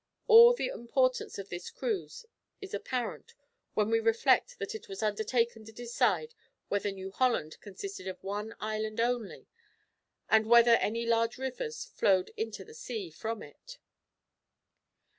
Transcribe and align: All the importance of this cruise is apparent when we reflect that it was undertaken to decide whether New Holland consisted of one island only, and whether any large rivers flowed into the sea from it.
All 0.25 0.55
the 0.55 0.69
importance 0.69 1.37
of 1.37 1.49
this 1.49 1.69
cruise 1.69 2.25
is 2.59 2.73
apparent 2.73 3.35
when 3.75 3.91
we 3.91 3.99
reflect 3.99 4.57
that 4.57 4.73
it 4.73 4.89
was 4.89 5.03
undertaken 5.03 5.63
to 5.65 5.71
decide 5.71 6.33
whether 6.69 6.91
New 6.91 7.11
Holland 7.11 7.59
consisted 7.61 8.07
of 8.07 8.23
one 8.23 8.55
island 8.59 8.99
only, 8.99 9.45
and 10.27 10.47
whether 10.47 10.73
any 10.77 11.05
large 11.05 11.37
rivers 11.37 11.85
flowed 11.85 12.31
into 12.35 12.65
the 12.65 12.73
sea 12.73 13.11
from 13.11 13.43
it. 13.43 13.77